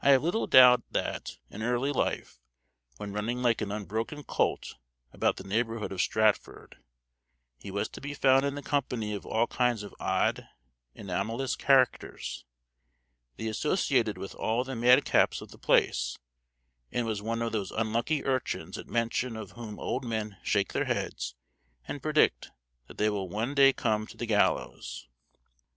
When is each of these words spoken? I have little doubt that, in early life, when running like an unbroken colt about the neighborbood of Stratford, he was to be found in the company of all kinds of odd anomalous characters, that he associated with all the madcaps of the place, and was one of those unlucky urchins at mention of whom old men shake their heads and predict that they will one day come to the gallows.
I 0.00 0.10
have 0.10 0.22
little 0.22 0.46
doubt 0.46 0.84
that, 0.92 1.38
in 1.50 1.64
early 1.64 1.90
life, 1.90 2.38
when 2.98 3.12
running 3.12 3.42
like 3.42 3.60
an 3.60 3.72
unbroken 3.72 4.22
colt 4.22 4.76
about 5.12 5.34
the 5.34 5.42
neighborbood 5.42 5.90
of 5.90 6.00
Stratford, 6.00 6.76
he 7.58 7.68
was 7.68 7.88
to 7.88 8.00
be 8.00 8.14
found 8.14 8.44
in 8.44 8.54
the 8.54 8.62
company 8.62 9.12
of 9.14 9.26
all 9.26 9.48
kinds 9.48 9.82
of 9.82 9.96
odd 9.98 10.46
anomalous 10.94 11.56
characters, 11.56 12.44
that 13.36 13.42
he 13.42 13.48
associated 13.48 14.16
with 14.16 14.32
all 14.36 14.62
the 14.62 14.76
madcaps 14.76 15.40
of 15.42 15.50
the 15.50 15.58
place, 15.58 16.16
and 16.92 17.04
was 17.04 17.20
one 17.20 17.42
of 17.42 17.50
those 17.50 17.72
unlucky 17.72 18.24
urchins 18.24 18.78
at 18.78 18.86
mention 18.86 19.36
of 19.36 19.50
whom 19.56 19.76
old 19.80 20.04
men 20.04 20.36
shake 20.44 20.72
their 20.72 20.84
heads 20.84 21.34
and 21.88 22.00
predict 22.00 22.52
that 22.86 22.96
they 22.96 23.10
will 23.10 23.28
one 23.28 23.56
day 23.56 23.72
come 23.72 24.06
to 24.06 24.16
the 24.16 24.26
gallows. 24.26 25.08